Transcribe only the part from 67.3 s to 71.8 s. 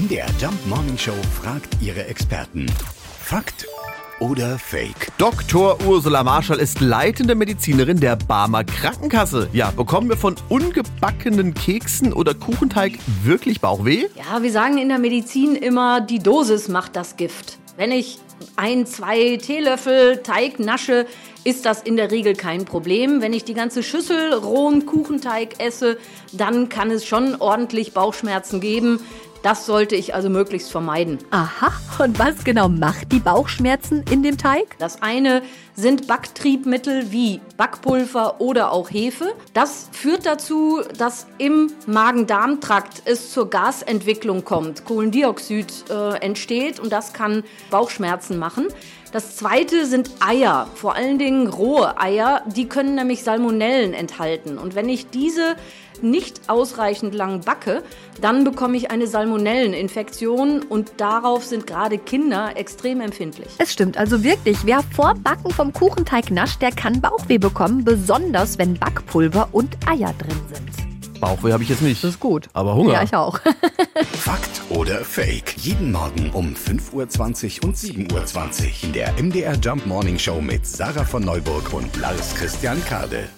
bekommen, besonders wenn Backpulver und Eier drin sind. Bauchweh habe ich